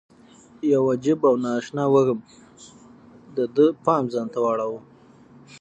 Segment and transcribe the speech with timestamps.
[0.71, 2.19] یو عجیب او نا اشنا وږم
[3.35, 4.79] د ده پام ځان ته واړاوه.